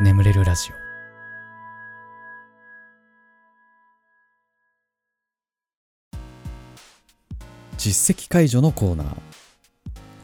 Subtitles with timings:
[0.00, 0.74] 眠れるラジオ。
[7.78, 9.06] 実績解除のコーナー。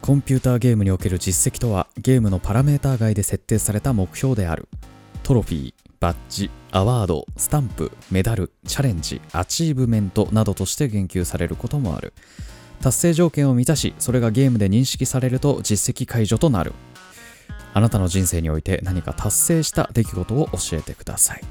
[0.01, 4.69] コンピューターゲームにおける実績とはゲームのパラメーター外で設定された目標である。
[5.23, 12.13] トロフィーバッジアワードスタンプメダルチャレンジアチーブメントなどとして言及されることもある。
[12.83, 16.73] 達成条件を満たしそれがゲームで認識されると実績解除となる。
[17.73, 21.45] あなたの人生において何か達成した出来事を教えてください。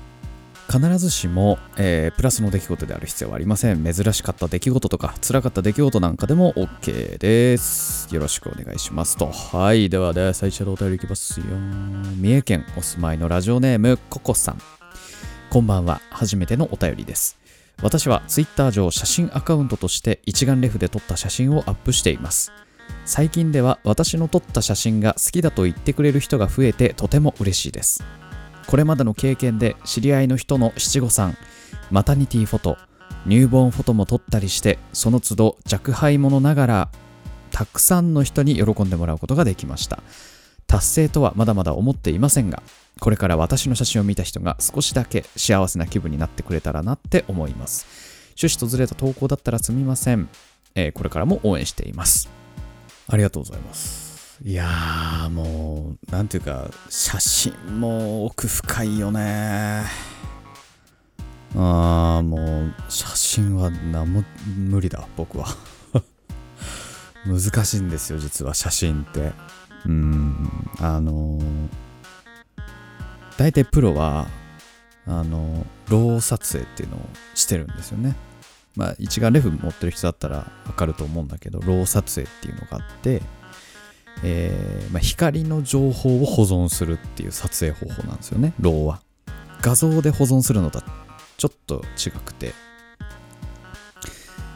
[0.72, 3.84] 必ずしも、えー、プラスの出来事である必要はありません。
[3.84, 8.14] 珍しかった出来事とか辛かった出来事なんかでも OK です。
[8.14, 9.32] よろしくお願いしますと。
[9.32, 9.90] はい。
[9.90, 11.46] ではで最初のお便りいきますよ。
[12.18, 14.62] 三重県お住まいのラジオネームココさん。
[15.50, 16.02] こんばんは。
[16.12, 17.40] 初めてのお便りです。
[17.82, 22.52] 私は Twitter 上写真アカウントとして一眼レフで撮った写真をアップしています。
[23.06, 28.04] 最近では私の撮った写真が好きだと言ってくれる人が増えてとても嬉しいです。
[28.68, 31.36] これまでの経験で知り合いの人の七五三
[31.90, 32.78] マタニティフォト
[33.26, 36.90] ニューボーンフォトも撮ったりしてその都度若輩者ながら
[37.52, 40.04] たくさんの人に喜んでもらうことができました。
[40.68, 42.62] 達成とはまだまだ思っていませんが
[43.00, 47.88] これから私の写真を見た人が少しだけ幸せな気分になってくれたらなって思います。
[48.40, 50.30] 趣旨とずれた投稿だったらすみません、
[50.76, 52.30] えー、これからも応援しています。
[53.10, 54.40] ありがとうございます。
[54.44, 59.84] いやーもうなんていうか写真も奥深いよね。
[61.56, 64.24] あーもう写真は何も
[64.56, 65.48] 無理だ僕は。
[67.26, 69.32] 難しいんですよ実は写真って。
[69.86, 71.70] うんあのー
[73.38, 74.28] 大体プロは
[75.08, 77.00] あのロー撮影っていうのを
[77.36, 78.16] してるんですよね。
[78.80, 83.22] まあ一眼レフ持ってる人だったらわかると思うんだけどロー撮影っていうのがあって
[84.22, 88.54] えーまあ、光の情報を保存するっていう撮影方法なんですよね。
[88.60, 89.02] ローは。
[89.62, 90.82] 画像で保存するのと
[91.38, 92.54] ちょっと違くて。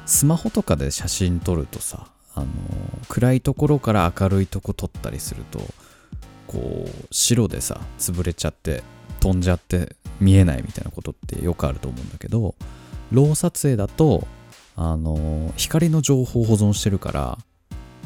[0.05, 2.47] スマホとかで写真撮るとさあの
[3.07, 5.59] 暗いところから明るいとこ撮ったりすると
[6.45, 8.83] こう白でさ潰れちゃって
[9.21, 12.55] 飛んじゃって見えないみたいなことってよくあると思うんだけど
[13.13, 14.27] ロー撮影だと
[14.75, 17.37] あの光の情報を保存してるから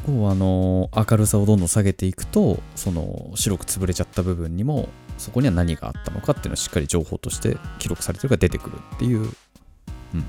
[0.06, 10.24] こうあの明るさをどんどん下げていくとその白く潰れちゃった部分にもそこには何があったのかっていうのをしっかり情報として記録されてるから出てくるっていう、うん、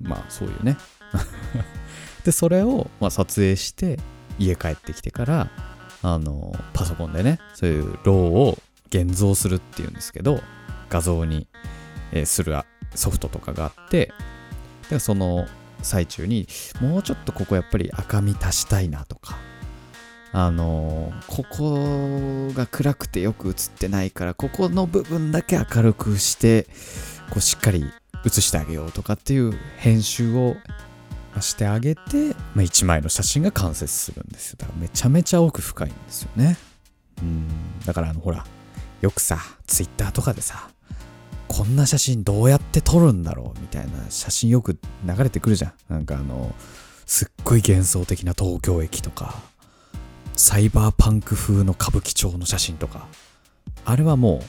[0.00, 0.76] まあそういうね。
[2.24, 3.98] でそれをまあ撮影して
[4.38, 5.50] 家帰ってきてから
[6.02, 8.58] あのパソコンでねそういうローを
[8.88, 10.40] 現像するっていうんですけど
[10.88, 11.46] 画像に、
[12.12, 12.56] えー、する
[12.94, 14.12] ソフトとかがあって
[14.90, 15.46] でその
[15.82, 16.48] 最中に
[16.80, 19.38] もうちょっとここやっぱり赤み足したいなとか
[20.32, 26.64] あのここが暗くてよく映ってないからここの部分だけ明るくして
[27.30, 27.84] こうしっかり
[28.26, 30.56] 映してあげようとかっていう編集を
[31.40, 34.56] してあげて、まあ、1枚の写真が完成するんですよ。
[34.58, 36.56] だからめちゃめちゃ奥深いんですよね。
[37.22, 37.46] うん。
[37.84, 38.44] だからあのほら、
[39.00, 40.68] よくさ、ツイッターとかでさ、
[41.48, 45.72] こんな写真どうやって撮るんだろうみたいな写真よく流れてくるじゃん。
[45.88, 46.54] なんかあの、
[47.06, 49.34] すっごい幻想的な東京駅とか、
[50.36, 53.08] サイバーパンク風の歌舞伎町の写真とか、
[53.84, 54.42] あれはも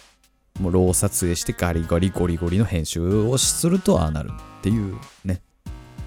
[0.59, 5.41] う、もうロー撮影してガリガリゴリゴリの編集をするとああなるっていうね、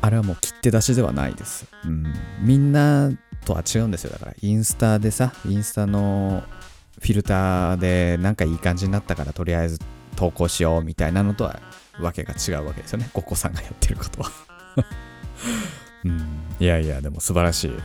[0.03, 1.67] あれはもう切手出しではないです。
[1.85, 2.13] うん。
[2.43, 3.11] みんな
[3.45, 4.11] とは違うんですよ。
[4.11, 6.43] だから、インスタでさ、インスタの
[7.01, 9.81] フィルターでなんかいい感じになったから、とりあえず
[10.17, 11.61] 投稿しようみたいなのとは
[12.01, 13.11] わけが違うわけですよね。
[13.13, 14.31] ココさんがやってることは
[16.05, 16.43] うん。
[16.59, 17.71] いやいや、でも素晴らしい。
[17.71, 17.77] こ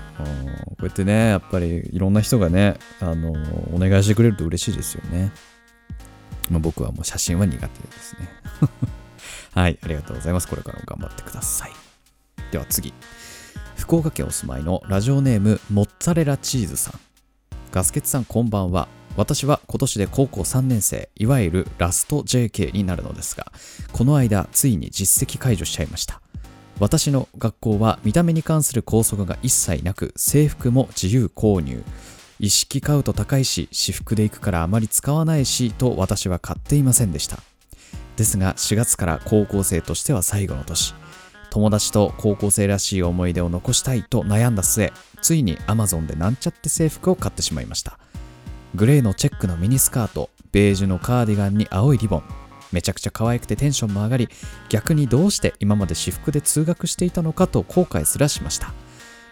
[0.81, 3.31] うやってね、やっぱりいろんな人がね、あの、
[3.73, 5.31] お願いしてくれると嬉しいですよね。
[6.49, 8.29] まあ、僕はもう写真は苦手ですね。
[9.53, 10.47] はい、ありがとうございます。
[10.47, 11.71] これからも頑張ってください。
[12.51, 12.93] では次。
[13.75, 16.99] 福岡県お住まいのラジオネームモッツァレラチーズさん。
[17.71, 18.87] ガスケツさんこんばんは。
[19.17, 23.51] 私は今年で高校3年生、いわゆるラスト JK になるのですが、
[23.91, 26.21] この間ついに実績解除しちゃいました。
[26.79, 31.83] 私の学校は見た目に関する校則が一切なく、制服も自由購入。
[32.39, 37.39] 一式買うと高いし、私服で行くからあまり使わないし、と私は買っていませんでした。
[38.17, 40.93] ですが4月から高校生としては最後の年。
[41.49, 44.93] 友達と高校生らしい思い出を残したいと悩んだ末、
[45.23, 47.97] ついに Amazon でなんちゃって制服を買ってしまいました。
[48.77, 52.23] グレーのチェックのミニスカート、ベージュのカーディガンに青いリボン。
[52.71, 54.29] めちゃくちゃ可愛くてテンションも上がり、
[54.69, 58.71] 逆にどうして今まで私服で通学していたのかと後悔すらしました。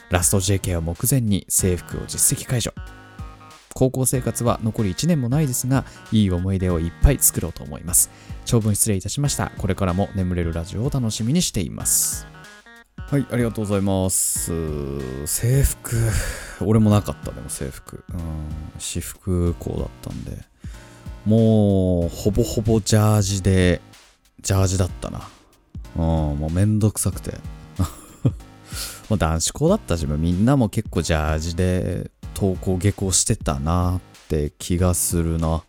[0.10, 2.74] ラスト JK を目前に制服を実績解除。
[3.76, 8.10] 高校生活は残り1年もないですが、いい思い出をいっぱい作ろうと思います。
[8.46, 9.52] 長文失礼いたしました。
[9.60, 12.35] これからも眠れるラジオを楽しみにしています。
[13.12, 14.52] はい、ありがとうございます。
[15.28, 15.96] 制服、
[16.62, 18.04] 俺もなかった、でも制服。
[18.10, 18.20] うん、
[18.80, 20.44] 私服校だったんで、
[21.24, 23.80] もう、ほぼほぼジャージで、
[24.42, 25.22] ジャージだったな。
[25.96, 27.38] うん、もうめんどくさくて。
[29.08, 35.64] もう男子校だったし、みんなも結構ジャージで登校下校してたなって気がするな。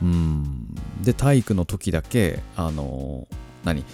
[0.00, 0.74] うん。
[1.02, 3.28] で、体育の時だけ、あの
[3.64, 3.84] 何？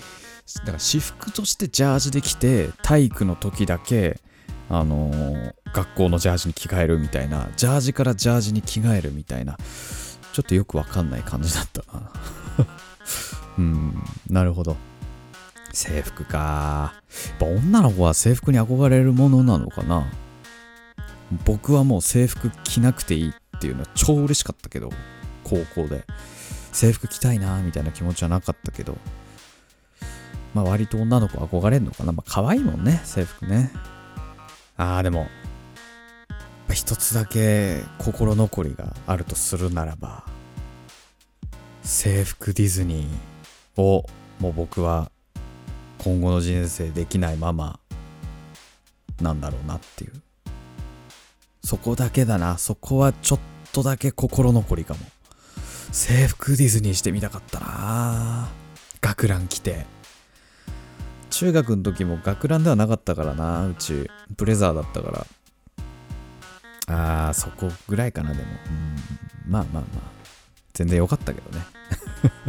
[0.57, 4.21] だから私服としてジャージで着て、体育の時だけ、
[4.69, 9.57] あの学校のジャージに着替えるみたいな、ジャージからジャージに着替えるみたいな、
[10.33, 12.11] ちょっとよくわかんない感じだったな。
[13.59, 14.77] うん、なるほど。
[15.73, 16.95] 制服か。
[17.29, 20.07] やっぱ女の子は制服に憧れるものなのかな。
[21.45, 24.91] 僕はもう制服着なくていいっていうのは超嬉しかったけど、
[25.43, 26.05] 高校で。
[26.73, 28.99] 制服着たいなみたいな気持ちはなかったけど、
[30.55, 32.13] まあ割と女の子憧れるのかな。
[32.13, 33.71] まあ可愛いもんね、制服ね。
[34.77, 35.27] ああ、でも、
[36.73, 40.25] 一つだけ心残りがあるとするならば、
[41.83, 44.07] 制服ディズニーを
[44.41, 45.11] もう僕は
[45.99, 47.79] 今後の人生できないまま
[49.21, 50.13] なんだろうなっていう。
[51.63, 52.59] そこだけだな。
[52.59, 53.41] そこはちょっ
[53.73, 55.01] とだけ心残りかも。
[55.93, 58.49] 制服ディズニーしてみたかったな
[59.01, 59.87] 学ラン着て。
[61.35, 64.09] 中学の時も学ランではなかったからな、うち。
[64.37, 65.27] ブレザーだったか
[66.87, 67.27] ら。
[67.27, 68.43] あー、そこぐらいかな、でも。
[68.45, 69.85] うんまあまあまあ。
[70.75, 71.65] 全然良かったけどね。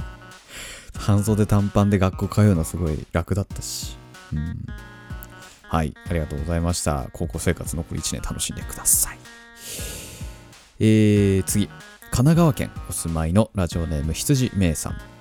[1.00, 3.98] 半袖短パンで学校通うのはすごい楽だったし。
[4.32, 4.66] うん。
[5.64, 7.10] はい、ありがとうございました。
[7.12, 9.18] 高校生活残り1年楽しんでください。
[10.80, 11.68] えー、次。
[11.68, 11.78] 神
[12.12, 15.15] 奈川県お住まいのラジオネーム羊めいさん。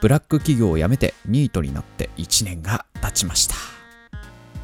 [0.00, 3.56] ブラック企業を辞めてニートになって1年が経ちました。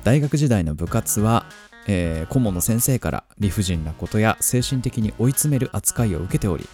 [0.05, 1.47] 大学時代の部活は、
[1.89, 6.69] えー顧問の先生から理不尽なことや精神的に追い詰める扱いを受けており、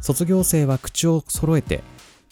[0.00, 1.82] 卒業生は口を揃えて、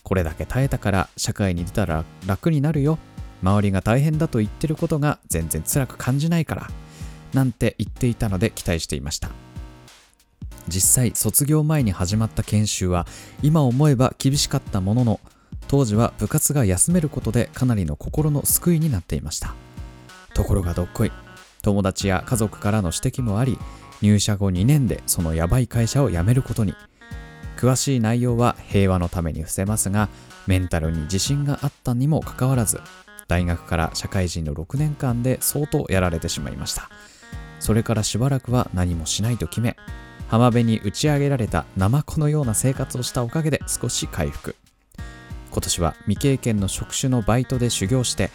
[0.03, 2.99] これだけ耐えたから社会に出たら楽になるよ。
[3.43, 6.71] 周りが大変だと言ってることが全然辛く感じないから。
[7.35, 9.29] なんて言っていたので期待していました。
[10.67, 13.07] 実際卒業前に始まった研修は
[13.43, 15.21] 今思えば厳しかったものの
[15.69, 19.55] 当時は部活が休めることでかなりの心の救いになっていました。
[20.35, 21.13] ところがどっこい
[21.63, 23.59] 友達や家族からの指摘もあり
[24.03, 26.75] 入社後2年でそのヤバい会社を辞めることに。
[27.57, 30.09] 詳しい内容は平和のために伏せますが
[30.47, 32.81] メンタルに自信があったにもかかわらず
[33.29, 36.91] 大学から社会人の6年間で相当やられてしまいました。
[37.61, 39.77] それからしばらくは何もしないと決め
[40.29, 44.57] 浜辺に打ち上げられたナマコのような生活をしたおかげで少し回復。
[45.55, 48.33] 今年は未経験の職種のバイトで修行して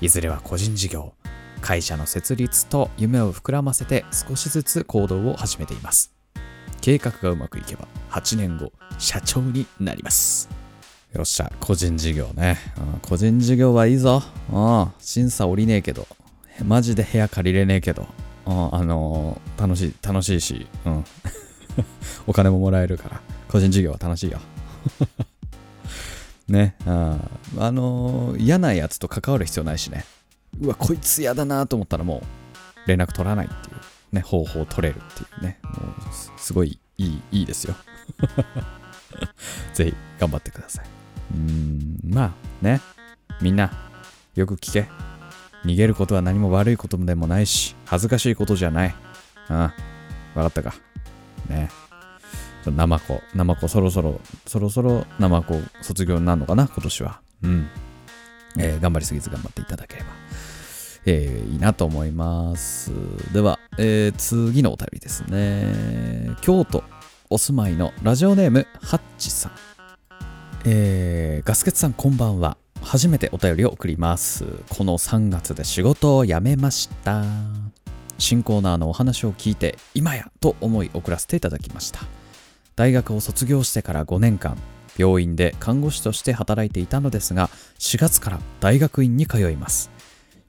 [0.00, 1.14] いずれは個人事業
[1.60, 6.14] 会社の設立と夢を膨らませて少しずつ行動を始めています。
[6.80, 8.70] 計画がうまくいけば8年後
[9.00, 10.48] 社長になります。
[11.12, 16.06] よっしゃ個人事業ね、うん個人事業はいいぞ、うん審査降りねえけど。
[16.64, 18.06] マジで部屋借りれねえけど、
[18.46, 21.04] うんあのー楽しい楽しいし、うん、
[22.28, 23.20] お金ももらえるから。
[23.48, 24.38] 個人事業は楽しいよ。
[26.50, 27.20] ね、うん
[27.58, 30.04] あのー嫌なやつと関わる必要ないしね。
[30.60, 32.22] うわこいつ嫌だなと思ったらも
[32.84, 34.20] う連絡取らないっていうね。
[34.20, 35.58] 方法を取れるっていうね。
[35.62, 37.74] もうすごいいいいいですよ。
[39.74, 40.86] ぜひ頑張ってください。
[41.34, 42.32] うんまあ
[42.64, 42.80] ね。
[43.40, 43.70] みんな
[44.34, 44.88] よく聞け。
[45.64, 48.94] 逃げることは何も悪いことでもないし恥ずかしいことじゃない。
[49.50, 49.72] うんわ
[50.34, 50.74] かったか。
[51.48, 51.70] ね。
[52.66, 57.68] ナマコナマコそろそろそろそろナマコ卒業になるのかな今年はうん
[58.58, 60.08] えー頑張りすぎず頑張っていただければ、
[61.06, 62.90] えーいいなと思います。
[63.32, 66.36] では、えー次のお便りですね。
[66.42, 66.82] 京都
[67.30, 69.52] お住まいのラジオネームハッチさん。
[70.64, 72.56] えーガスケツさんこんばんは。
[72.82, 74.44] 初めてお便りを送ります。
[74.68, 77.24] この3月で仕事を辞めました。
[78.18, 82.00] 新コーナーのお話を聞いて今やと思い送らせていただきました。
[82.80, 84.56] 大学を卒業してから5年間
[84.96, 89.90] 病院で看護師として働いていたのですが4月から大学院に通います。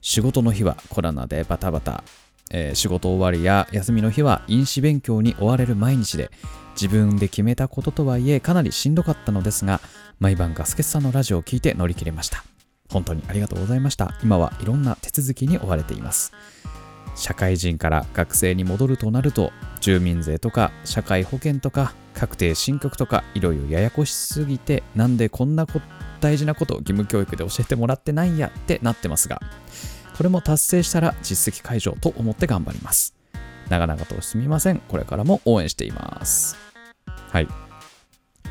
[0.00, 2.02] 仕事の日はコロナでバタバタ、
[2.50, 6.30] えー仕事終わりや休みの日は飲酒勉強に追われる毎日で
[6.70, 9.82] 自分で決めたこととはいえかなりしんどかったのですが
[10.18, 12.44] 毎晩ガスケツさんのラジオを聞いて乗り切れました。
[12.88, 14.14] 本当にありがとうございました。
[14.22, 16.32] 今はいろんな手続きに追われています。
[17.14, 25.80] 社会人から学生に戻るとなると住民税とか社会保険とか確定申告とかいろいろややこしすぎてなんでこんなこ
[26.20, 29.40] 大事なことを義務教育で教えてもらってないんやってなってますが
[30.16, 33.14] これも達成したら実績解除と思って頑張ります。
[33.68, 34.78] 長々とすみません。
[34.80, 36.56] これからも応援しています。
[37.06, 37.48] はい。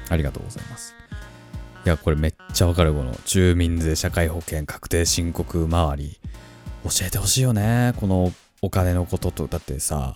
[0.10, 0.96] ありがとうございます。
[1.86, 6.20] いやこれめっちゃわかるこの住民税社会保険確定申告周り
[6.84, 7.94] 教えてほしいよね。
[7.98, 10.16] このお金のこととだってさ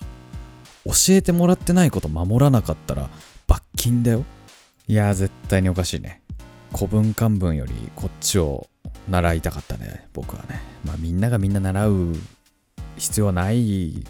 [0.85, 3.09] 教えてもらってないこと守らなかったら
[3.47, 4.25] 罰金だよ。
[4.87, 6.21] いや絶対におかしいね。
[6.75, 8.67] 古文漢文よりこっちを
[9.09, 10.61] 習いたかったね僕はね。
[10.85, 12.13] まあみんながみんな習う
[12.97, 14.03] 必要はない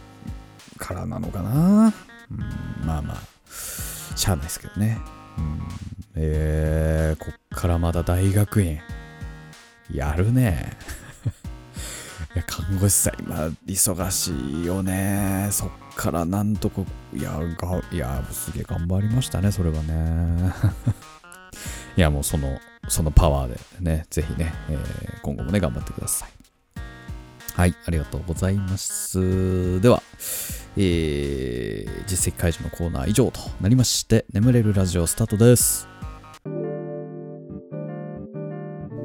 [0.77, 1.93] からなのかな、
[2.31, 3.35] うん、まあまあ。
[4.15, 4.97] しゃあないですけどね、
[5.37, 5.61] うん、
[6.15, 8.79] えー、こっからまだ大学院。
[9.91, 10.71] やるね。
[12.33, 15.49] いや看護師さん今忙しいよね。
[15.51, 16.81] そっからなんとか
[17.13, 20.53] いやがいやすげえ頑張りましたねそれはね。
[21.97, 22.59] いやもうその
[22.89, 26.29] そのパワーでねぜひね、えー、今後もね頑張ってください。
[27.53, 29.79] はいありがとうございます。
[29.81, 30.03] では
[30.77, 35.87] えー、実績解除のコーナー以上となりまして眠れるラジオスタートです。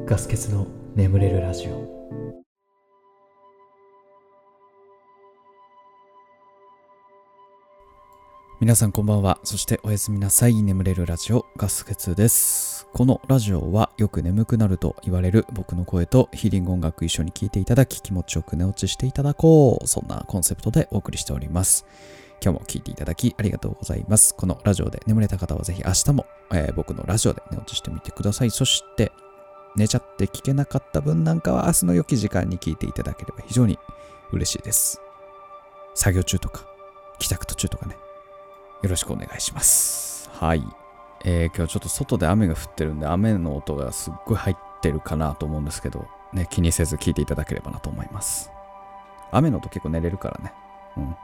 [0.06, 0.66] ガス欠の
[0.96, 1.99] 眠れるラジオ。
[8.60, 9.40] 皆さんこんばんは。
[9.42, 10.62] そしておやすみなさい。
[10.62, 12.86] 眠れるラジオガス欠です。
[12.92, 19.86] このラジオはよく眠くなると言われる僕の声とヒーリング音楽一緒に聴いていただき気持ちよく寝落ちしていただこう。
[19.86, 21.86] そんなコンセプトでお送りしております。
[22.42, 24.34] 今日も聴いていただきありがとうございます。
[24.34, 28.50] このラジオで眠れた方はぜひ明日も、えー、僕のラジオで寝落ちしてみてください。
[28.50, 29.10] そして
[29.74, 33.78] 寝ちゃって聞けなかった分なんかは明日の良き時間に聞いていただければ非常に
[34.32, 35.00] 嬉しいです。
[35.94, 36.66] 作業中とか
[37.18, 37.96] 帰宅途中とかね
[38.82, 40.30] よろしくお願いします。
[40.32, 40.62] はい。
[41.24, 48.50] えー、今日ちょっと外で雨が降ってるんで、雨の音がすっごい入ってるかなと思うんですけど、ね、気にせず聞いていただければなと思います。
[49.32, 50.52] 雨の音結構寝れるからね。
[50.96, 51.16] うん。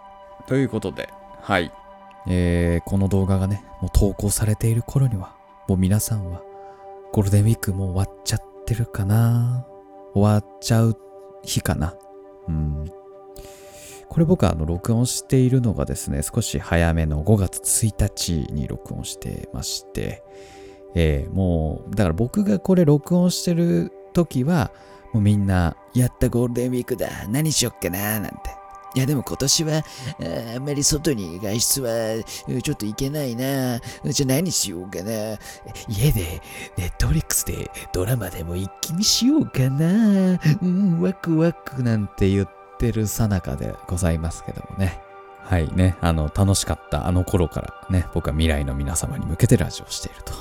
[0.46, 1.08] ということで、
[1.40, 1.72] はい。
[2.28, 5.34] えー、この動画がね、もう投稿されている頃には、
[5.68, 6.42] もう皆さんは、
[7.12, 9.64] ゴールデンウィークもう終わっちゃってるかな
[10.12, 10.98] 終わっちゃう
[11.42, 11.94] 日かな
[12.48, 12.90] うん。
[14.08, 20.22] これ僕はあの録音しているのがですね、少し早めの5月1日に録音してまして、
[20.94, 24.70] えー、もう、だから僕がこれ録音してる時は、
[25.12, 28.66] もうみんな、やったゴールデンウィークだ、何しよっかな、なんて。
[28.94, 29.82] いやでも今年は
[30.54, 32.24] あんまり外に外出は
[32.62, 33.78] ちょっと行けないな。
[34.06, 35.36] じゃあ何しようかな。
[35.86, 36.40] 家で
[36.78, 40.40] ネットリックスでドラマでも一気にしようかな。
[40.62, 45.00] うん、ワクワクなんて言ってってるさなかでございますけどもね。
[45.40, 50.32] はいね、あの、楽しかったあの頃からね、僕は未来の皆様に向けてラジオしていると。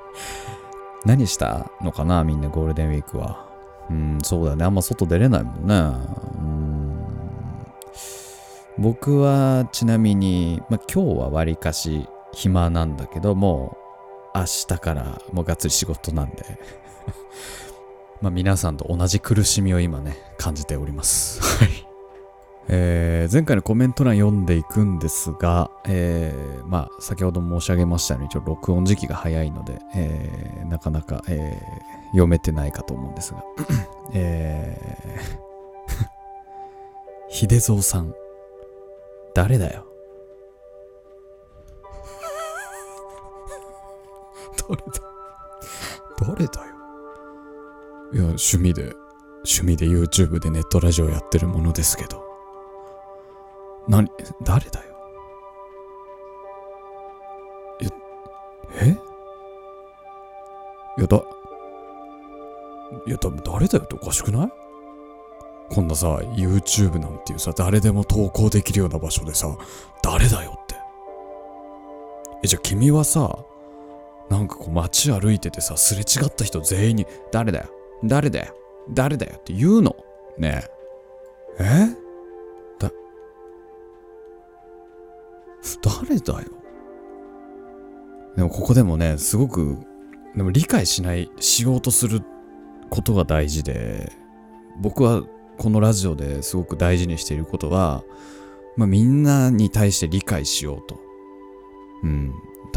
[1.06, 3.46] 何したのかなみんなゴールデンウィークは。
[3.90, 4.64] うん、そうだね。
[4.64, 5.74] あんま外出れないもんね。
[6.38, 6.74] うん
[8.76, 13.76] 僕はちなみに、ま、今日はわりかし暇なんだけども、
[14.34, 16.58] 明日からもうがっつり仕事なんで
[18.20, 21.40] まあ、皆さんと同じ苦しみを今ね、感じております。
[21.62, 21.86] はい。
[22.68, 33.44] えー、前回のコメント欄読んでいくんですが、えー、まあ、先ほど申し上げましたように、一応録音時期が早いので、えー、なかなか、えー、読めてないかと思うんですが、
[34.14, 38.14] えー、 秀蔵さん、
[39.34, 39.84] 誰だよ。
[44.66, 44.84] 誰 だ
[46.20, 46.73] 誰だよ。
[48.14, 48.94] いや、趣味で、
[49.38, 52.22] 趣味で YouTube でネットラジオやってるものですけど。
[53.88, 54.08] 何、
[54.44, 54.94] 誰だよ？
[57.82, 57.86] え、
[58.86, 58.96] え？
[60.96, 61.16] いや、だ、
[63.04, 63.84] いや、多分誰だよ？
[63.84, 64.48] っておかしくない？
[65.70, 69.48] こんなさ、YouTube なんていうさ、誰でも投稿できるような場所でさ、
[70.04, 70.76] 誰だよって。
[72.44, 73.38] え、じゃあ君はさ、
[74.30, 77.66] なんかこう街歩いててさ、すれ違った人全員に、誰だよ？
[78.04, 78.54] 誰だよ
[78.90, 79.96] 誰だよって言うの
[80.38, 80.62] ね
[81.58, 81.64] え。
[81.64, 81.96] え？
[82.78, 82.90] だ、
[85.82, 86.48] 誰だよ
[88.36, 89.78] でもここでもね、すごく、
[90.34, 92.20] でも理解しない、しようとする
[92.90, 94.12] ことが大事で、
[94.80, 95.22] 僕は
[95.56, 98.02] このラジオですごく大事にしていることは、
[98.76, 100.98] まあ、みんなに対して理解しようと。
[102.02, 102.34] うん。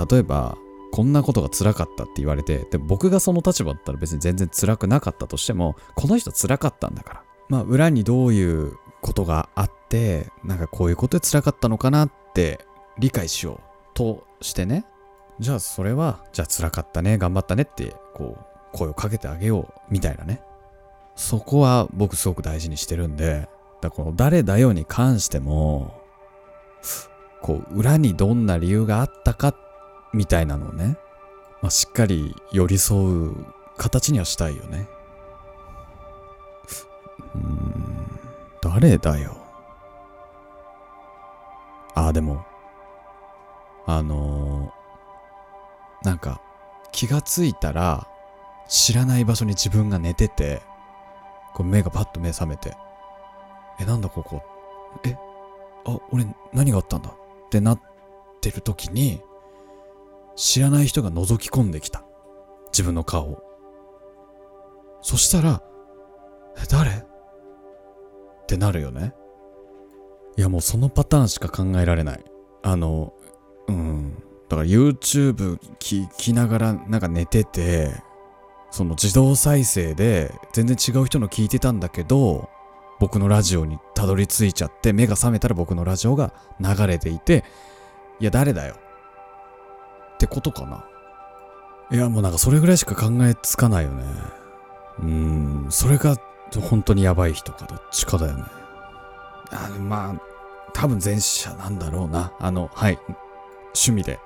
[0.09, 0.59] 例えば、
[0.91, 7.23] こんなことが辛かったって言われて、で僕がその立場だったら別に全然辛くなかったとしても、この人辛かったんだから。
[7.49, 12.65] まあ裏にどういうことがあってなんかこういうことで辛かったのかなって
[12.97, 14.85] 理解しようとしてね
[15.39, 20.41] じゃあそれはじゃあ辛かったね頑張ったねってこう声をかけてあげようみたいなね
[21.15, 23.47] そこは僕すごく大事にしてるんで
[23.81, 26.01] だこの誰だよに関しても
[27.41, 29.55] こう裏にどんな理由があったかっ
[30.13, 30.97] みたいなのをね、
[31.61, 33.45] まあ、しっかり寄り添う
[33.77, 34.87] 形にはしたいよね。
[37.35, 38.19] うん
[38.61, 39.37] 誰だよ。
[41.95, 42.45] ああでも
[43.85, 46.41] あのー、なんか
[46.91, 48.07] 気がついたら
[48.67, 50.61] 知らない場所に自分が寝てて
[51.53, 52.75] こう目がパッと目覚めて
[53.79, 54.43] えなんだここ？
[55.05, 55.15] え
[55.85, 57.09] あ俺何があったんだ？
[57.09, 57.13] っ
[57.49, 57.81] てなっ
[58.41, 59.21] てる時に
[60.37, 62.05] 知らない人が覗き込んできた。
[62.71, 63.43] 自分の顔を。
[65.01, 65.61] そしたら
[66.57, 66.91] え誰？
[66.91, 69.13] ってなるよね。
[70.37, 72.23] いやもうそのパターンしか考えられない。
[72.63, 73.13] あの
[73.67, 74.23] うん。
[74.47, 77.91] だから YouTube 聞きながらなんか寝てて
[78.71, 82.49] その自動再生で全然違う人の聞いてたんだけど
[82.99, 87.43] 僕のラジオにたどり着いちゃって目が覚めたら僕のラジオが流れていて
[88.21, 88.77] いや誰だよ？
[90.17, 90.83] ってことかな？
[91.91, 94.03] いやもうなんかそれぐらいしか考えつかないよね。
[94.99, 96.17] うーんそれが
[96.69, 98.43] 本当にやばい人かどっちかだよね。
[99.51, 100.21] あまあ
[100.73, 102.33] 多分前者なんだろうな。
[102.39, 102.97] あのはい。
[103.75, 104.19] 趣味で、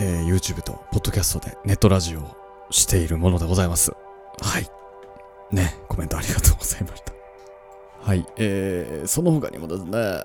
[0.00, 2.36] えー YouTube とポッドキャストでネットラジオを
[2.70, 3.92] しているものでございます。
[4.40, 4.68] はい。
[5.52, 7.12] ねコメントありがとうございました。
[8.00, 10.24] はい、えー、その他にもですね、えー、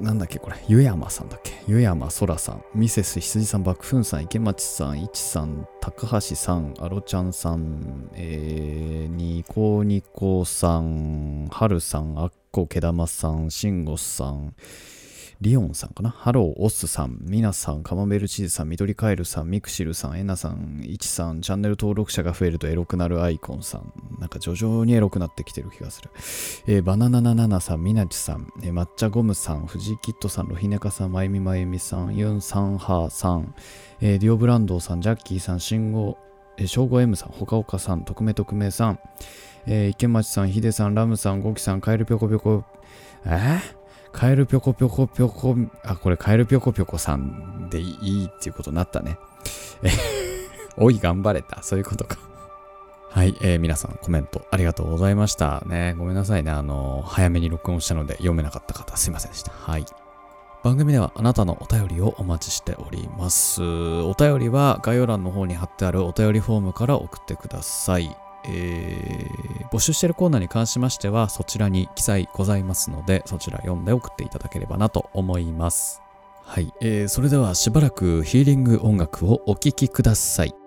[0.00, 1.52] なんだっけこれ、湯山さんだっけ？
[1.66, 14.54] 湯山そらさん、ミセス羊さん、爆風さん、池町さん、いちさん、高橋さん、アロちゃんさん、えー、ニコニコさん、はるさん、あっこけだまさん、しんごさん、
[15.40, 16.10] リオンさんかな？
[16.10, 26.10] ハロー、オスさん、ミナさん、カマベルチーズさん、緑カエルさん、ミクシルさん、エナさん、イチさん、チャンネル登録者が増えるとエロくなるアイコンさん、なんか徐々にエロくなってきてる気がする。
[26.66, 33.54] えーバナナナナナさん、ミナチさん、えー抹茶ゴムさん、藤井キットさん、ロヒネカさん、まゆみまゆみさん、ユンサンハーさん、
[34.00, 36.18] えーディオブランドさん、ジャッキーさん、信号、
[36.56, 38.98] えー、正吾 M さん、ほかほかさん、特命特命さん、
[39.66, 42.64] えー池町さん、ヒデさん、ラムさん、ゴキさん、カエルぴょこぴょこ、
[43.24, 43.77] えー？
[44.12, 49.18] カエルぴょこぴょこぴょこ、あ、これカエルぴょこぴょこさんでいいっていうことになったね。
[50.76, 51.62] おい、頑張れた。
[51.62, 52.18] そういうことか。
[53.10, 55.62] はい、えー皆さんコメントありがとうございました。
[55.66, 56.50] ね、ごめんなさいね。
[56.50, 59.52] あの早めに録音したので読めなかった方、すいませんでした。
[59.52, 59.86] はい。
[60.62, 63.62] 番組ではあなたのお便りをお待ちしております。
[63.62, 68.14] お便りは概要欄の方に貼ってあるお便りフォームから送ってください。
[68.44, 76.00] えー募集しているコーナーに関しましてはそちらに記載ございますのでそちら読んで送っていただければなと思います。
[76.42, 80.57] はい、えーそれではしばらくヒーリング音楽をお聴きください。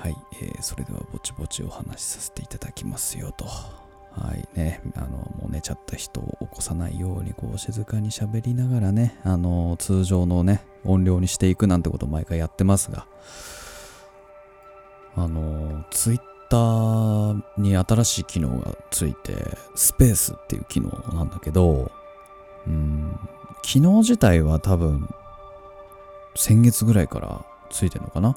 [0.00, 3.44] はい、えーそれではぼちぼちお話しさせていただきますよと。
[3.44, 13.06] はいね、あの、もう寝ちゃった人を起こさないように、こう、静かに喋りながらね、あの、通常のね、音量にしていくなんてことを毎回やってますが、
[15.16, 19.36] あの、ツイッターに新しい機能がついて、
[19.74, 21.92] スペースっていう機能なんだけど、
[22.66, 23.18] うん、
[23.62, 25.08] 機能自体は多分、
[26.36, 28.34] 先月ぐらいからついてるのかな？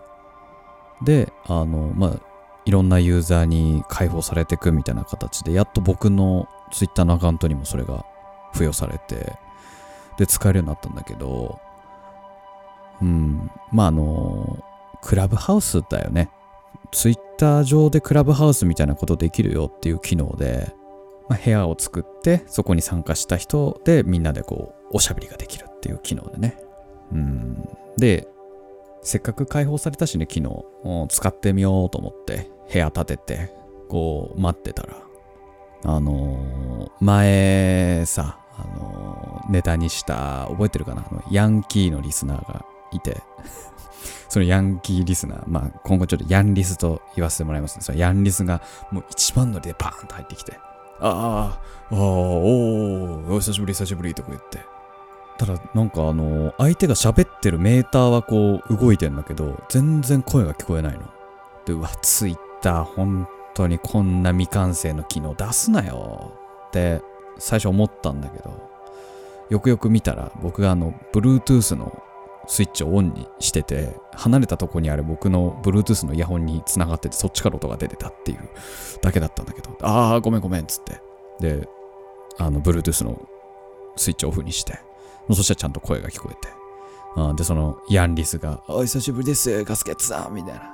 [1.04, 2.20] で、あの、まあ、
[2.66, 8.06] いろんなユーザーに開放されていくみたいな形で、やっと僕の Twitter のアカウントにもそれが
[8.54, 9.34] 付与されて、
[10.18, 11.60] で、使えるようになったんだけど、
[13.02, 14.64] うん、まあ、あの、
[15.02, 16.30] クラブハウスだよね。
[16.92, 20.74] Twitter 上でクラブハウスみたいなことできるよっていう機能で、
[21.28, 26.58] まあ、部屋を作って、そこに参加した人でみんなでこう、おしゃべりができるっていう機能でね。
[27.12, 27.70] うん。
[27.98, 28.28] で、
[29.04, 30.66] せっかく開放されたしね、昨日、
[31.10, 33.54] 使ってみようと思って、部屋建てて、
[33.90, 34.98] こう、待ってたら、
[35.86, 41.06] あのー前さ、あのーネタにした、覚えてるかな？
[41.10, 43.22] あの、ヤンキーのリスナーがいて、
[44.30, 47.82] そのヤンキーリスナー、まあ、今後ちょっとヤンリスと言わせてもらいますね。
[47.84, 48.62] そのヤンリスが、
[48.92, 50.54] もう一番乗りでバーンと入ってきて、
[51.02, 51.60] ああ、
[51.92, 54.60] ああ、おーお久しぶり、久しぶりとか言って、
[55.38, 61.02] ただなんかあの相手が喋ってるメーターはこう動いてんだけど全然声が聞こえないの。
[61.66, 66.34] でうわツイッター本当にこんな未完成の機能出すなよ。
[66.68, 67.02] って
[67.38, 68.70] 最初思ったんだけど
[69.50, 72.02] よくよく見たら僕があの Bluetooth の
[72.48, 78.50] スイッチをオンにしてて離れたとこにある僕の Bluetooth のイヤホンに繋がっててそっちから音が出てたっていう
[79.02, 81.02] だけだったんだけどああごめんごめんっつって。
[81.40, 81.68] で
[82.38, 83.20] あの Bluetooth の
[83.96, 84.80] スイッチオフにして。
[85.30, 86.54] そしたらちゃんと声が聞こえて。
[87.16, 90.74] あで、その、ヤンリスが、お久しぶりです、ガスケッツさんみたいな。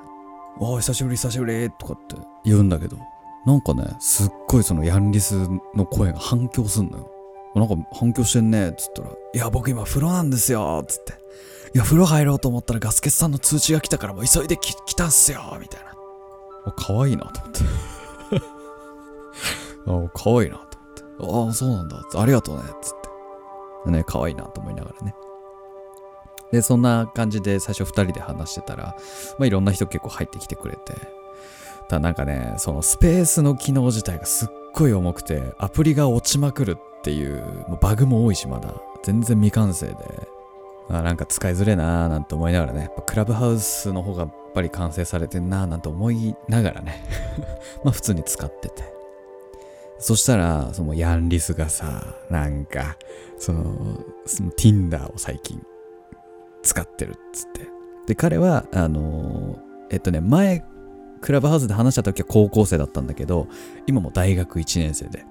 [0.60, 2.98] お久しぶり、久しぶりとかって言うんだけど、
[3.46, 5.36] なんかね、すっごいそのヤンリス
[5.76, 7.12] の声が反響すんのよ。
[7.56, 11.14] なんか反響してんねっつったら、いや、僕今風呂なんですよつって。
[11.74, 15.94] いや、風呂入ろうと思ったらガスケツさんの通知が来たからもう急いで来たんすよみたいな。
[16.66, 17.60] あ、可愛いなと思って。
[20.10, 20.78] あ、可愛いなと
[21.20, 21.48] 思って。
[21.48, 22.04] ああ、そうなんだ。
[22.16, 22.64] ありがとうね。
[22.82, 22.99] つって。
[23.86, 25.16] ね、可愛いなと思いながらね。
[26.52, 28.96] で、そんな感じで最初二人で話してたら、
[29.38, 30.94] まあいろんな人結構入ってきてくれて、
[31.88, 39.96] ただなんかね、そのスペースの機能自体がすっごい重くて、アプリが落ちまくるっていう、もうバグも多いしまだ、全然未完成で、
[40.90, 47.04] あなんか使いづれなーなんて思いながらね、やっぱクラブハウスの方がやっぱり完成されてんなーなんて思いながらね、
[47.84, 48.99] まあ普通に使ってて。
[50.00, 52.98] そしたら、そのヤンリスがさ、なんか、
[53.38, 55.62] その、その Tinder を最近
[56.64, 57.68] 使ってるっつって。
[58.08, 59.60] で、彼は、あの
[59.92, 60.64] えっとね、前、
[61.22, 63.48] クラブハウスで話した時は高校生だったんだけど、
[63.88, 65.26] 今も大学1年生で。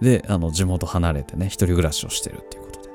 [0.00, 2.88] で、あの、地元離れてね、一人暮らしをしてるっていうことで、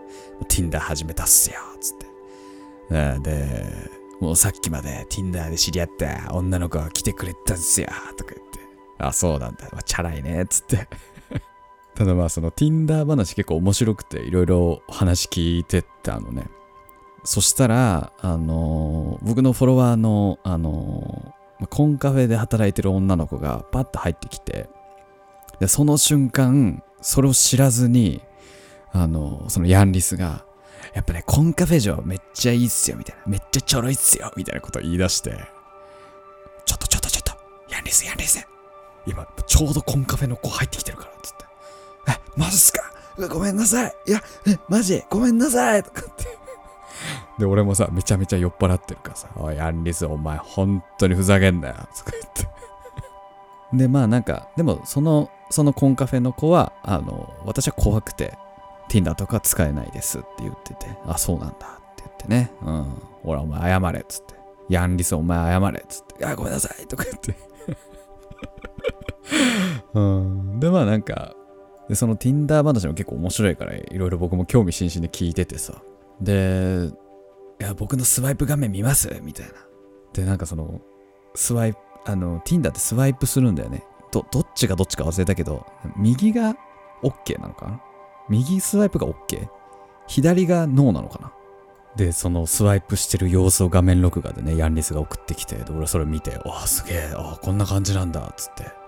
[0.47, 3.19] Tinder 始めたっすよ、つって。
[3.19, 3.65] で、
[4.19, 8.59] もうさっきまで Tinder で知り合った女の子が来てくれたんすよ、とか言って。
[8.99, 9.69] あ、そうなんだ。
[9.83, 10.87] チャラいね、つって。
[11.95, 16.45] ただまあその Tinder 話結構面白くていろいろ話聞いてったのね。
[17.23, 24.67] そしたら、あのー僕のフォロワーの、あのーコンカフェで働いてる女の子がパッと入ってきて、
[25.59, 28.23] で、その瞬間、それを知らずに、
[28.91, 30.43] あのーそのヤンリスが、
[30.95, 33.21] やっぱね、コンカフェ嬢めっちゃいいっすよ、みたいな。
[33.27, 35.37] めっちゃちょろいっすよ、みたいなことを言い出して、
[36.65, 37.33] ちょっとちょっとちょっと、
[37.71, 38.45] ヤンリス、ヤンリス。
[39.05, 41.45] 今、ちょうどコンカフェの子入ってきてるから、つって。
[42.07, 42.91] え、マジっすか？
[43.29, 43.95] ごめんなさい。
[44.07, 45.03] いや、え、マジ？
[45.09, 46.25] ごめんなさいとかって。
[47.39, 51.75] で、俺もさ、めちゃめちゃ酔っ払ってるからさ、おい、アンリス、お前、本当にふざけんなよ。
[51.75, 52.47] とか言って。
[53.73, 58.37] で、まあなんか、でも、その、そのコンカフェの子は、あの、私は怖くて、
[58.89, 62.51] Tinder とか使えないですって言ってて、あ、そうなんだって言ってね。
[62.61, 63.01] うん。
[63.23, 64.35] ほら、お前謝れ、っつって。
[64.69, 66.25] ヤンリス、お前謝れ、っつって。
[66.25, 67.35] あ、ごめんなさいとか言って。
[69.93, 70.59] うん。
[70.59, 71.33] で、まあなんか、
[71.91, 75.81] で、その Tinder 話も結構面白いから、いろいろ僕も興味津々で聞いててさ。
[76.21, 76.89] で、
[77.59, 79.19] いや、僕のスワイプ画面見ます？
[79.21, 79.53] みたいな。
[80.13, 80.79] で、なんかその、
[81.35, 83.83] スワイプ、あの、Tinder ってスワイプするんだよね。
[84.13, 85.65] ど、どっちがどっちか忘れたけど、
[85.97, 86.55] 右が
[87.03, 87.81] OK なのかな？
[88.29, 89.49] 右スワイプが OK?
[90.07, 91.33] 左がノーなのかな？
[91.97, 98.79] で、そのスワイプしてる様子を画面録画でね、ヤンリスが送ってきて、で、俺それ見て、わあ、すげえ、ああ、こんな感じなんだ、つって。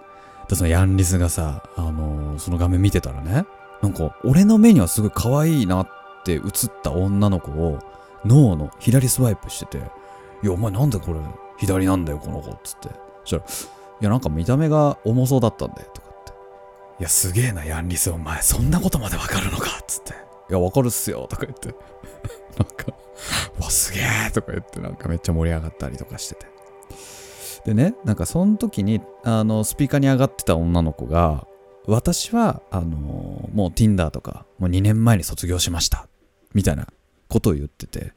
[0.53, 3.45] で、そのヤンリスがさ、あのーその画面見てたらね、
[3.81, 5.87] なんか、俺の目にはすごい可愛いなっ
[6.23, 6.41] て映っ
[6.81, 7.79] た女の子を、
[8.25, 9.77] 脳の左スワイプしてて、
[10.43, 11.19] いや、お前なんでこれ、
[11.57, 12.89] 左なんだよ、この子、つって。
[13.23, 16.31] そしたら、いや、なんか見た目が重そうだったんで、とかって。
[16.99, 20.11] いや、すげえな、ヤンリス、お前、そんなことまでわかるのかっつって。
[20.11, 20.15] い
[20.53, 21.75] や、わかるっすよ、とか言って。
[22.57, 22.93] なんか、
[23.59, 26.52] わ、すげえとか言って、なんかめっちゃ盛り上がったりとかしてて。
[27.65, 31.47] でね、なんかその時に、あの、スピーカーに上がってた女の子が、
[31.85, 36.07] 私は、あの、もう Tinder とか、もう2年前に卒業しました。
[36.53, 36.87] みたいな
[37.29, 38.13] ことを言ってて。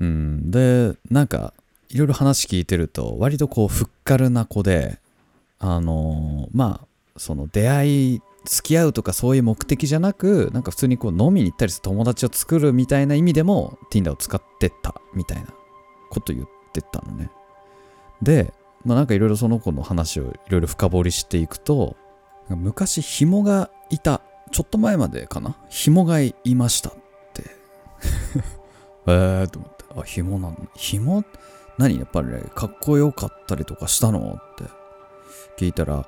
[0.00, 0.50] うん。
[0.50, 1.54] で、なんか、
[1.88, 4.98] いろいろ話聞いてると、割とこう、ふっかるな子で、
[5.58, 15.46] あの、まあ、その出会い、付き合うとかそういう目的じゃなく、なんか普通にこう飲みに行ったりする友達を作るみたいな意味でも Tinder を使ってたみたいな
[16.10, 17.30] こと言ってたのね。
[18.20, 18.52] で、
[18.84, 21.96] まあなんかいろいろその子の話をいろいろ深掘りしていくと、
[22.48, 24.20] 昔紐がいた、
[24.50, 25.56] ちょっと前までかな？
[25.68, 26.92] 紐がいましたっ
[27.32, 27.44] て。
[29.06, 30.60] えーと思って、あ、紐なんだ。
[30.74, 31.24] 紐？
[31.78, 31.96] 何？
[31.98, 34.64] やっぱり、ね、かっこよかったりとかしたのって
[35.58, 36.06] 聞いたら、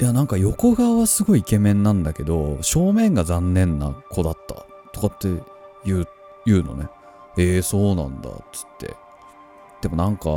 [0.00, 5.28] いや、なんか横顔はすごいイケメンなんだけど、正面が残念な子だったとかって
[5.84, 6.08] 言う、
[6.46, 6.88] 言うのね。
[7.36, 8.96] えー、そうなんだっ、つって。
[9.82, 10.28] でもなんか、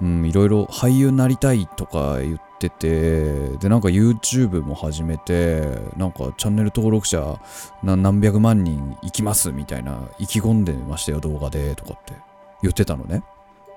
[0.00, 7.40] うん、いろいろ俳優になりたいとか言ってて、で、なんか YouTube も始めて、なんかチャンネル登録者
[7.82, 12.14] 何百万人いきますみたいな意気込んでましたよ、動画でとかって
[12.62, 13.22] 言ってたのね。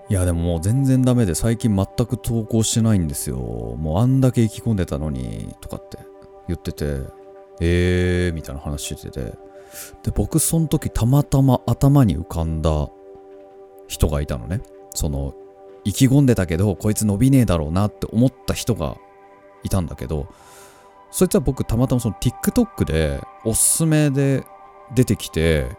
[0.09, 3.37] いやでももう全然ダメで最近全く投稿してないんですよ。
[3.37, 5.97] もうあんだけ意気込んでたのにとかって
[6.47, 7.01] 言ってて、
[7.59, 9.33] えーみたいな話してて。
[10.03, 12.89] で、僕その時たまたま頭に浮かんだ
[13.87, 14.61] 人がいたのね。
[14.93, 15.33] その
[15.87, 18.97] 意気込んでたけどこいつ伸びねえだろうなって思った人が
[19.63, 20.27] いたんだけど
[21.11, 24.43] そいつは僕たまたまその TikTok でおすすめで
[24.93, 25.77] 出てきて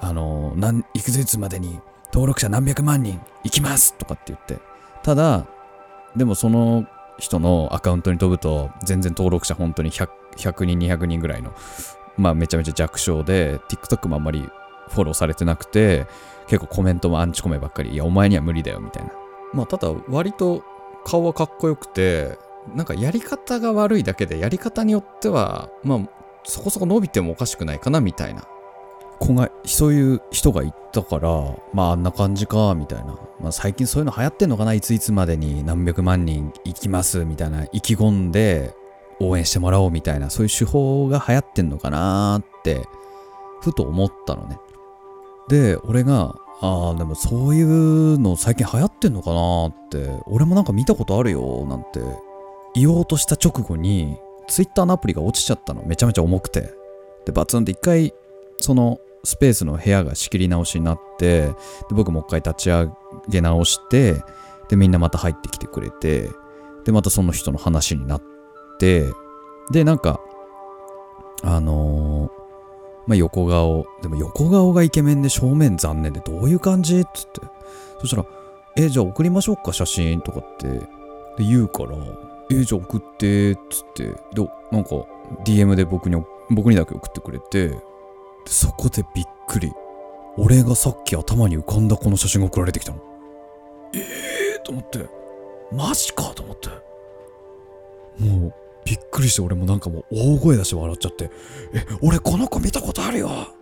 [0.00, 1.80] あの何いくつまでに
[2.14, 4.60] 登録者何百万人行きますとかって言って。
[5.02, 5.46] ただ、
[6.14, 6.86] でもその
[7.18, 11.52] 人のアカウントに飛ぶと、全然登録者本当に 100, 100人、200人ぐらいの、
[12.16, 14.48] まあめちゃめちゃ弱小で、TikTok もあんまり
[14.88, 16.06] フォローされてなくて、
[16.46, 19.12] 結構コメントもアンチコメばっかり、いや、お前には無理だよ、みたいな。
[19.52, 20.62] まあただ、割と
[21.04, 22.38] 顔はかっこよくて、
[22.74, 26.00] なんかやり方が悪いだけで、やり方によっては、まあ、
[26.44, 28.44] そこそこ伸びてもおかしくないかな、みたいな
[29.18, 31.30] 子が、そういう人がいたから、
[31.72, 33.18] まああんな感じか、みたいな。
[33.40, 38.74] まあ最近そういうの流行ってんのかないついつまでに何百万人行きます、みたいな意気込んで
[39.20, 42.86] 応援してもらおうみたいな、そういう手法が流行ってんのかなって、
[43.60, 44.58] ふと思ったのね。
[45.48, 52.00] で、俺が、ああ、でもそういうの最近流行ってんのかなって、俺もなんか見たことあるよ、なんて
[52.74, 54.16] 言おうとした直後に、
[54.48, 55.82] Twitter のアプリが落ちちゃったの。
[55.84, 56.72] めちゃめちゃ重くて。
[57.24, 58.12] で、バツンって一回、
[58.58, 61.54] そのスペースの部屋が仕切り直しになって、で
[61.90, 62.88] 僕もう一回立ち上
[63.28, 64.22] げ直して、
[64.68, 66.30] で、みんなまた入ってきてくれて、
[66.84, 68.22] で、またその人の話になっ
[68.78, 69.06] て、
[69.70, 70.20] で、なんか、
[71.42, 72.30] あの、
[73.06, 77.00] まあ、横顔、でも横顔がイケメンで正面残念でどういう感じ？
[77.00, 77.40] っつって。
[78.00, 78.26] そしたら、
[78.76, 80.68] え、じゃあ送りましょうか、写真とかって。
[80.68, 80.80] で、
[81.38, 81.96] 言うから、
[82.50, 84.04] え、じゃあ送って、っつって。
[84.34, 84.90] で、なんか、
[85.44, 87.78] DM で僕に、僕にだけ送ってくれて、
[88.46, 89.72] そこでびっくり。
[90.36, 92.98] 俺がさっき頭に浮かんだこの写真が送られてきたの。
[93.94, 95.06] ええー、と思って。
[95.72, 96.32] マジか？
[96.34, 96.68] と思って。
[98.18, 101.30] もう、びっくりして俺もなんかもう大声出して笑っちゃって。
[101.72, 103.54] え、俺この子見たことあるよ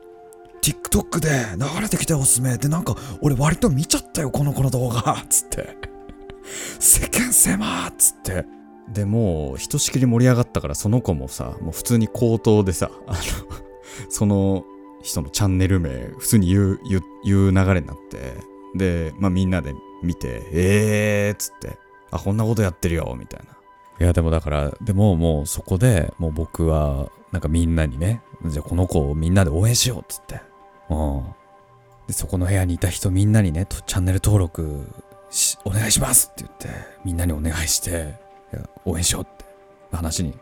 [0.63, 2.59] !TikTok で流れてきたおすすめ。
[2.59, 5.77] で、なんか俺割と見ちゃったよ、この子の動画つって。
[6.81, 8.45] 世間狭っつって。
[8.93, 13.19] でもう、ひとしきり盛り上がったからその子もさ、もう普通に口頭でさ、あの
[14.09, 14.65] その
[15.03, 18.35] 人のチャンネル名、普通に言う、言う、言う流れになって、
[18.75, 21.79] で、まあみんなで見て、えーっつって、
[22.11, 23.57] あ、こんなことやってるよ、みたいな。
[24.01, 30.41] いや、でもだから、でももうそこでもう僕は、なんかみんなにね、じゃあこの子をみんなで応援しようっつって。
[30.91, 31.25] うん。
[32.07, 34.87] で、そこの部屋にいた人みんなにね、チャンネル登録
[35.65, 36.69] お願いしますって言って、
[37.05, 38.15] みんなにお願いして、
[38.85, 39.45] 応援しようって
[39.93, 40.35] 話に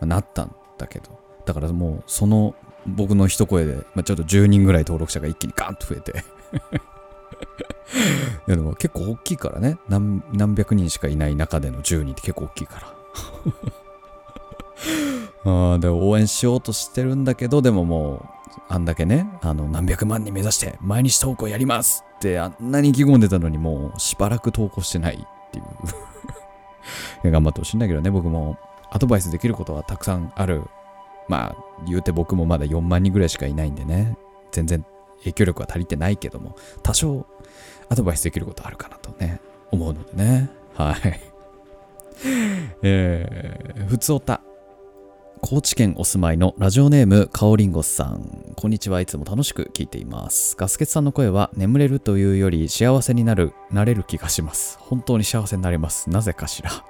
[0.00, 2.54] なったんだけど、だからもうその
[2.86, 6.24] 僕の一声で、まあ、ちょっと10人ぐらい登録者が一気にガンと増えて
[8.46, 9.78] いやでも結構大きいからね。
[9.88, 10.22] 何。
[10.32, 12.94] 何百人しかいない中での10人って結構大きいから。
[15.74, 18.22] あで応援しようとしてるんだけど、でももう、
[18.68, 25.64] あんだけね、あの、何百万人目指して、毎日投稿やりますってあんなに意気込んでたのに、もうしばらく投稿してないっていう。
[27.24, 28.58] いや頑張ってほしいんだけどね、僕も。
[28.92, 30.62] アドバイスできることはたくさんある。
[31.28, 34.16] まあ、言うて僕もまだ4万人ぐらいしかいないんでね、
[34.50, 34.84] 全然
[35.20, 37.26] 影響力は足りてないけども、多少
[37.88, 41.20] アドバイスできることあるかなとね、思うのでね、はい。
[42.82, 44.40] えー、ふつおた。
[45.42, 48.52] 高知県お住まいのラジオネームかおりんごさん。
[48.56, 50.54] こんにちはいつも楽しく聞いています。
[50.54, 54.78] ガスケツさんの声は眠れるというより幸せになる、なれる気がします。
[54.80, 56.10] 本当に幸せになれます。
[56.10, 56.70] なぜかしら。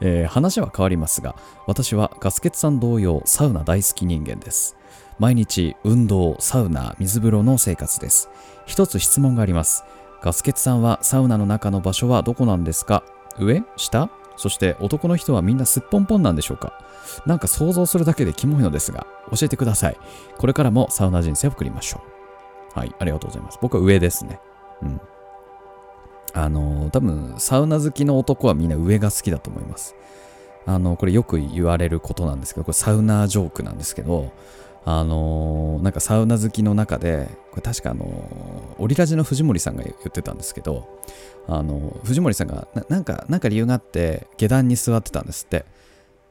[0.00, 1.36] えー話は変わりますが、
[1.68, 4.76] 私はガスケツさん同様サウナ大好き人間です。
[5.18, 8.28] 毎日運動、サウナ、水風呂の生活です。
[8.66, 9.84] 一つ質問があります。
[10.22, 13.04] ガスケツさんはサウナの中の場所はどこなんですか？
[13.38, 13.62] 上？
[13.76, 14.10] 下？
[14.36, 16.72] そして男の人はみんなすっぽんぽんなんでしょうか？
[17.26, 19.96] なんか想像するだけでキモいのですが、教えてください。
[20.38, 22.00] これからもサウナ人生を送りましょ
[22.74, 22.78] う。
[22.78, 23.58] はい、ありがとうございます。
[23.62, 24.40] 僕は上ですね。
[24.82, 25.00] うん。
[26.32, 29.94] あの多分、サウナ好きの男はみんな上が好きだと思います。
[30.66, 34.32] あの、これよく言われることなんですけど、これサウナージョークなんですけど、
[34.86, 41.00] あのーなんかサウナ好きの中で、これ確かあのーオリラジの藤森さんが言ってたんですけど、
[41.48, 45.64] あの藤森さんがななんかなんか理由があって下段に座ってたんですって。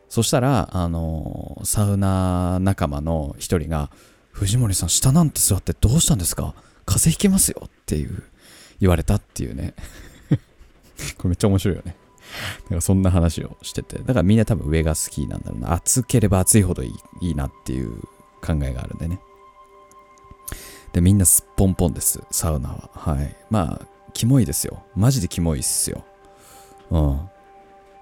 [0.10, 3.90] そしたらあのサウナ仲間の一人が
[4.32, 6.54] 「藤森さん下なんて座ってどうしたんですか？
[6.86, 8.22] 風邪ひきますよ」っていう
[8.80, 9.74] 言われたっていうね。
[11.18, 11.96] これめっちゃ面白いよね。
[12.66, 13.98] だからそんな話をしてて。
[14.00, 15.74] だからみんな多分上が好きなんだろうな。
[15.74, 16.90] 暑ければ暑いほどい
[17.22, 18.00] いいいなっていう
[18.46, 19.20] 考えがあるんでね
[20.92, 24.84] でみんなすっぽんぽんですサウナははいまあキモいですよ。
[24.96, 26.04] マジでキモいっすよ。
[26.92, 27.30] うん。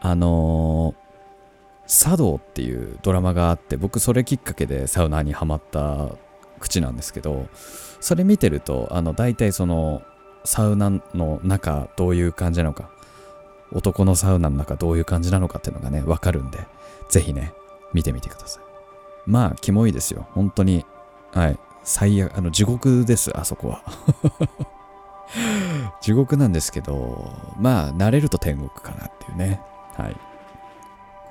[0.02, 6.10] あのー、茶道っていうドラマがあって、僕それきっかけでサウナにはまった
[6.60, 7.48] 口なんですけど、
[8.00, 10.02] それ見てると、あの、大体その、
[10.44, 12.90] サウナの中どういう感じなのか、
[13.72, 16.60] 男のサウナの中どういう感じなのかっていうのがね、わかるんで、
[17.10, 17.54] ぜひね、
[17.94, 18.71] 見てみてください。
[19.26, 20.28] まあ、キモいですよ。
[20.32, 20.86] 本当に。
[21.32, 21.60] はい。
[21.84, 23.84] 最悪、あの、地獄です、あそこは。
[26.02, 29.62] 地獄なんですけど、まあ、慣れると天国かなっていうね。
[29.96, 30.18] はい。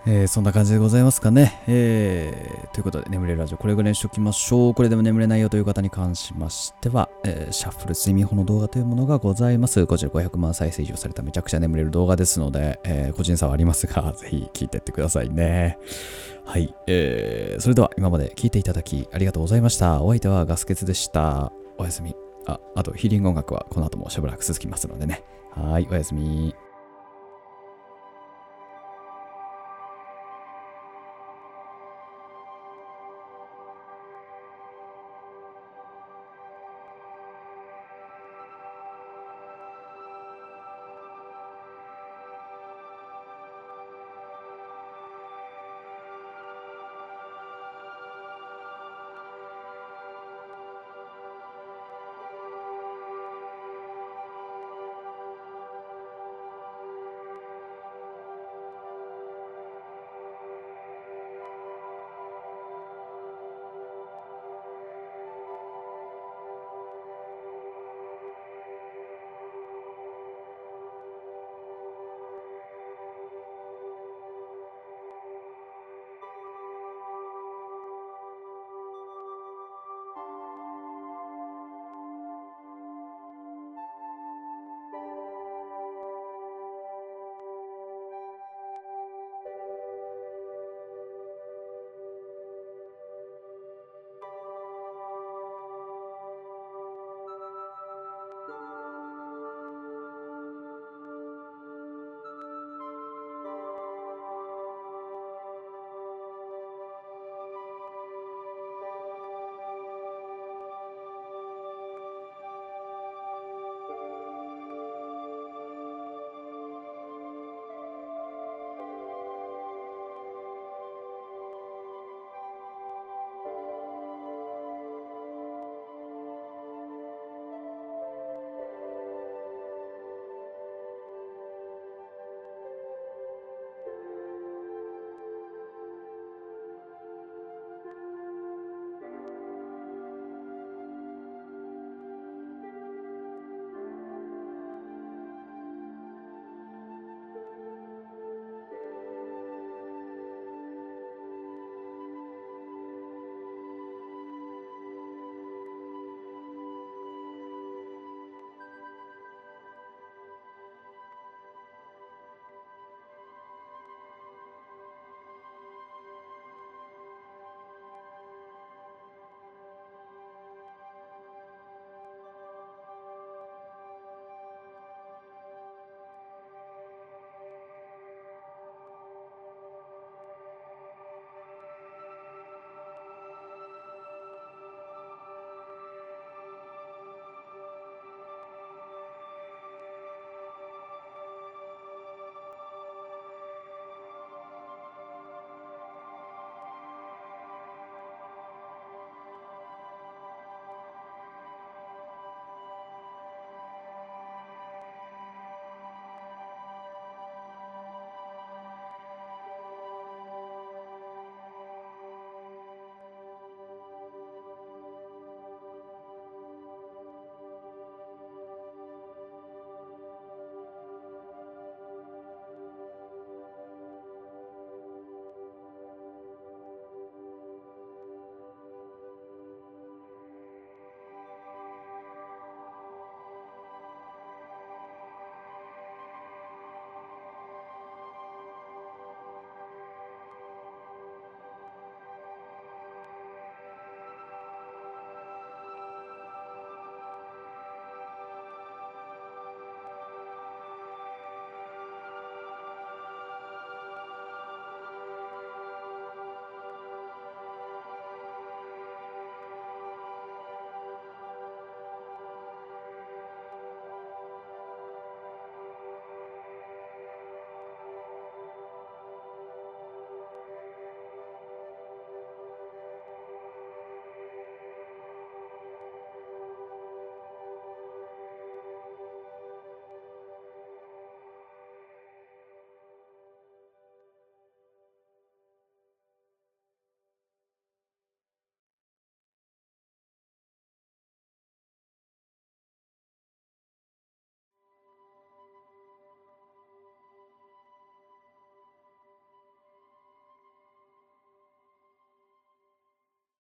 [0.07, 1.63] えーそんな感じでございますかね。
[1.67, 4.75] えーということで、眠れるラジオ、これぐらいにしときましょう。
[4.75, 9.87] これでも眠れないよという方に関しましては、えーシャッフル睡眠法の動画というものがございます。
[9.87, 15.79] こちら500万再生以上されためちゃくちゃ眠れる動画ですので、え個人差はありますが、 ぜひ聞いてってくださいね。
[16.45, 16.75] はい。
[16.87, 20.03] えーそれでは今まで聞いていただきありがとうございました。
[20.03, 21.53] お相手はガスケツでした。
[21.79, 22.15] おやすみ。
[22.47, 25.23] あ、あとヒーリング音楽はこの後もしばらく続きますのでね。
[25.51, 26.55] はい、おやすみ。